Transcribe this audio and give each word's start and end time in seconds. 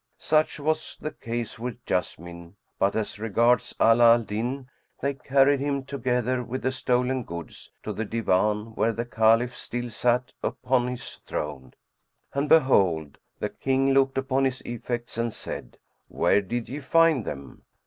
Such 0.17 0.59
was 0.59 0.97
the 0.99 1.11
case 1.11 1.59
with 1.59 1.85
Jessamine; 1.85 2.55
but 2.79 2.95
as 2.95 3.19
regards 3.19 3.75
Ala 3.79 4.13
al 4.15 4.23
Din 4.23 4.67
they 4.99 5.13
carried 5.13 5.59
him, 5.59 5.83
together 5.83 6.41
with 6.43 6.63
the 6.63 6.71
stolen 6.71 7.21
goods, 7.23 7.71
to 7.83 7.93
the 7.93 8.03
Divan 8.03 8.73
where 8.73 8.93
the 8.93 9.05
Caliph 9.05 9.55
still 9.55 9.91
sat 9.91 10.33
upon 10.41 10.87
his 10.87 11.17
throne. 11.17 11.75
And 12.33 12.49
behold, 12.49 13.19
the 13.37 13.49
King 13.49 13.93
looked 13.93 14.17
upon 14.17 14.45
his 14.45 14.61
effects 14.61 15.19
and 15.19 15.31
said, 15.31 15.77
"Where 16.07 16.41
did 16.41 16.67
ye 16.67 16.79
find 16.79 17.23
them?" 17.23 17.61